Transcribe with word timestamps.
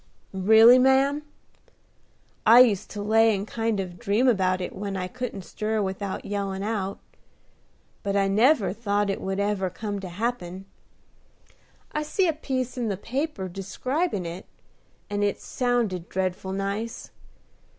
"Really, 0.33 0.79
ma'am? 0.79 1.21
I 2.43 2.61
used 2.61 2.89
to 2.89 3.03
lay 3.03 3.35
and 3.35 3.47
kind 3.47 3.79
of 3.79 3.99
dream 3.99 4.27
about 4.27 4.59
it 4.59 4.75
when 4.75 4.97
I 4.97 5.07
couldn't 5.07 5.43
stir 5.43 5.79
without 5.79 6.25
yellin' 6.25 6.63
out; 6.63 6.97
but 8.01 8.15
I 8.15 8.27
never 8.27 8.73
thought 8.73 9.11
it 9.11 9.21
would 9.21 9.39
ever 9.39 9.69
come 9.69 9.99
to 9.99 10.09
happen. 10.09 10.65
I 11.91 12.01
see 12.01 12.27
a 12.27 12.33
piece 12.33 12.79
in 12.79 12.87
the 12.87 12.97
paper 12.97 13.47
describing 13.47 14.25
it, 14.25 14.47
and 15.07 15.23
it 15.23 15.39
sounded 15.39 16.09
dreadful 16.09 16.51
nice. 16.51 17.11